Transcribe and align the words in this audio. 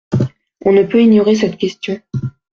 On 0.65 0.71
ne 0.71 0.81
peut 0.81 1.03
ignorer 1.03 1.35
cette 1.35 1.59
question. 1.59 2.01